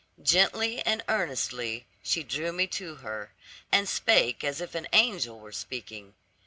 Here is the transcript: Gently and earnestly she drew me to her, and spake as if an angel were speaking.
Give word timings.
Gently 0.23 0.81
and 0.83 1.03
earnestly 1.07 1.85
she 2.01 2.23
drew 2.23 2.51
me 2.51 2.65
to 2.65 2.95
her, 3.05 3.33
and 3.71 3.87
spake 3.87 4.43
as 4.43 4.59
if 4.59 4.73
an 4.73 4.87
angel 4.93 5.39
were 5.39 5.51
speaking. 5.51 6.15